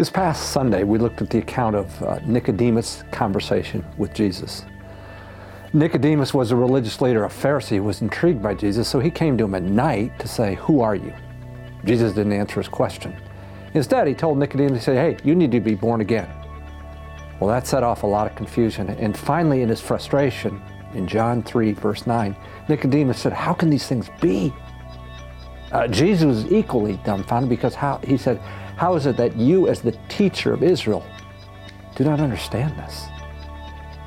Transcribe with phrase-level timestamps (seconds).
[0.00, 4.64] This past Sunday, we looked at the account of uh, Nicodemus' conversation with Jesus.
[5.74, 9.36] Nicodemus was a religious leader, a Pharisee who was intrigued by Jesus, so he came
[9.36, 11.12] to him at night to say, Who are you?
[11.84, 13.14] Jesus didn't answer his question.
[13.74, 16.30] Instead, he told Nicodemus, he said, Hey, you need to be born again.
[17.38, 18.88] Well, that set off a lot of confusion.
[18.88, 20.62] And finally, in his frustration,
[20.94, 22.34] in John 3, verse 9,
[22.70, 24.50] Nicodemus said, How can these things be?
[25.72, 28.38] Uh, Jesus was equally dumbfounded because how, he said,
[28.76, 31.04] How is it that you, as the teacher of Israel,
[31.94, 33.06] do not understand this?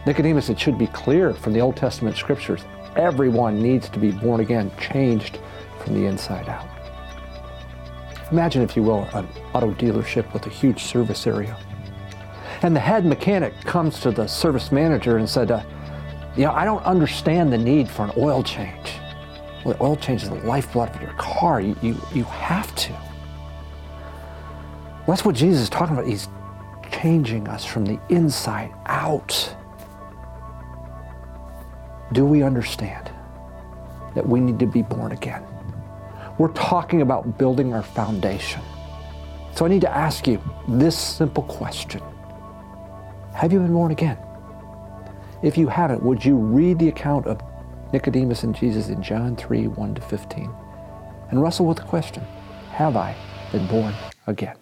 [0.06, 2.66] Nicodemus, it should be clear from the Old Testament scriptures
[2.96, 5.40] everyone needs to be born again, changed
[5.80, 6.68] from the inside out.
[8.32, 11.58] Imagine, if you will, an auto dealership with a huge service area.
[12.62, 15.64] And the head mechanic comes to the service manager and said, uh,
[16.36, 18.92] You know, I don't understand the need for an oil change.
[19.64, 21.62] Well, oil change is the lifeblood of your car.
[21.62, 22.92] You, you, you have to.
[22.92, 26.08] Well, that's what Jesus is talking about.
[26.08, 26.28] He's
[26.92, 29.56] changing us from the inside out.
[32.12, 33.10] Do we understand
[34.16, 35.44] that we need to be born again?
[36.38, 38.62] We're talking about building our foundation.
[39.56, 42.02] So I need to ask you this simple question
[43.34, 44.18] Have you been born again?
[45.42, 47.42] If you haven't, would you read the account of
[47.94, 50.52] Nicodemus and Jesus in John 3 1 to 15
[51.30, 52.24] and wrestle with the question
[52.72, 53.16] Have I
[53.52, 53.94] been born
[54.26, 54.58] again?